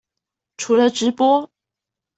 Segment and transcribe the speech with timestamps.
[0.57, 1.51] 除了直播